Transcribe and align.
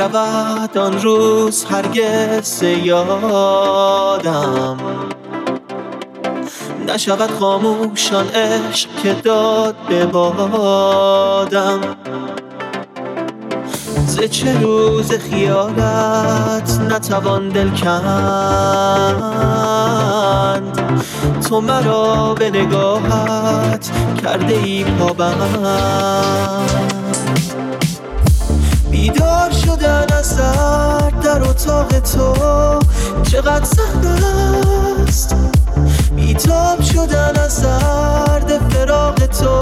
نرود 0.00 0.78
آن 0.78 1.02
روز 1.02 1.64
هرگز 1.64 2.62
یادم. 2.62 4.76
نشود 6.88 7.30
خاموشان 7.40 8.28
عشق 8.28 8.88
که 9.02 9.12
داد 9.12 9.76
به 9.88 10.06
بادم. 10.06 11.80
ز 14.06 14.20
چه 14.20 14.60
روز 14.60 15.12
خیالت 15.12 16.80
نتوان 16.90 17.48
دل 17.48 17.70
کند. 17.70 19.12
تو 21.48 21.60
مرا 21.60 22.34
به 22.34 22.50
نگاهت 22.50 23.90
کرده 24.22 24.54
ای 24.54 24.84
پابند. 24.84 26.89
سر 30.22 31.10
در 31.10 31.42
اتاق 31.42 32.00
تو. 32.00 32.34
چقدر 33.22 33.64
سخت 33.64 34.06
است 35.08 35.34
بیتاب 36.16 36.82
شدن 36.82 37.36
از 37.36 37.52
سرد 37.52 38.58
فراغ 38.70 39.26
تو. 39.26 39.60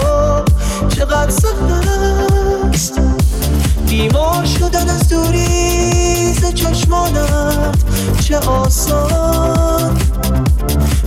چقدر 0.89 1.31
سخت 1.31 1.87
است 2.73 2.99
بیمار 3.87 4.45
شدن 4.45 4.89
از 4.89 5.09
دوری 5.09 6.33
ز 6.33 6.53
چشمانت. 6.53 7.77
چه 8.21 8.37
آسان 8.37 9.97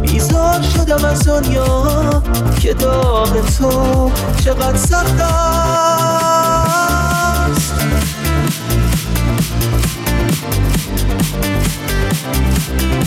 بیزار 0.03 0.62
شدم 0.62 1.05
از 1.05 1.28
دنیا 1.28 2.22
که 2.61 2.74
داغ 2.74 3.46
تو. 3.59 4.11
چقدر 4.44 4.76
سخت 4.76 5.20
است 5.20 6.91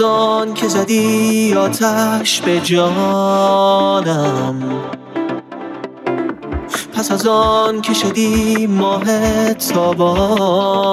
از 0.00 0.06
آن 0.06 0.54
که 0.54 0.68
زدی 0.68 1.54
آتش 1.54 2.40
به 2.40 2.60
جانم. 2.60 2.94
پس 6.94 7.12
از 7.12 7.26
آن 7.26 7.80
که 7.80 7.94
شدی 7.94 8.66
ماه 8.66 9.04
تابانم. 9.54 10.92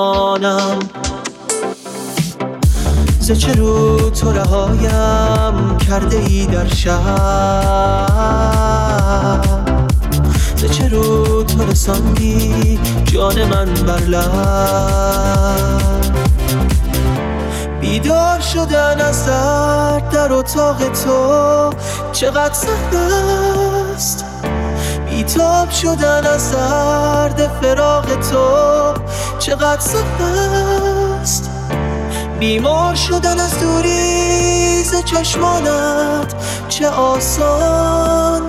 ز 3.19 3.31
چه 3.31 3.53
رو 3.53 4.09
تو 4.09 4.31
رهایم 4.31 5.77
کرده 5.77 6.17
ای 6.17 6.45
در 6.45 6.67
شب؟ 6.67 6.97
ز 10.55 10.71
چه 10.71 10.89
رو 10.89 11.43
تو 11.43 11.65
رساندی 11.65 12.79
جان 13.05 13.45
من 13.45 13.73
بر 13.73 14.01
لب؟ 14.01 15.87
بیدار 17.97 18.39
شدن 18.39 19.01
از 19.01 19.25
درد 19.25 20.09
در 20.09 20.33
اتاق 20.33 20.77
تو 20.77 21.69
چقدر 22.11 22.53
سخت 22.53 22.95
است؟ 23.95 24.25
بیتاب 25.09 25.69
شدن 25.69 26.25
از 26.25 26.51
درد 26.51 27.47
فراق 27.61 28.05
تو 28.05 28.93
چقدر 29.39 29.79
سخت 29.79 30.21
است؟ 31.21 31.49
بیمار 32.39 32.95
شدن 32.95 33.39
از 33.39 33.59
دوری 33.59 34.83
ز 34.83 35.03
چشمانت 35.05 36.33
چه 36.69 36.89
آسان؟ 36.89 38.41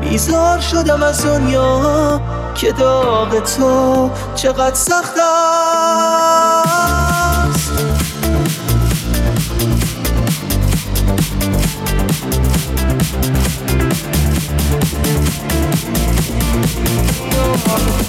بیزار 0.00 0.60
شدم 0.60 1.02
از 1.02 1.26
دنیا 1.26 2.20
که 2.54 2.72
داغ 2.72 3.42
تو 3.56 4.10
چقدر 4.34 4.74
سخت 4.74 5.14
است؟ 5.18 6.57